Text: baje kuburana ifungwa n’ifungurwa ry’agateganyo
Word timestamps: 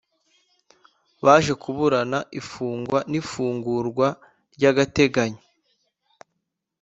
baje 1.25 1.53
kuburana 1.61 2.19
ifungwa 2.39 2.99
n’ifungurwa 3.11 4.07
ry’agateganyo 4.55 5.43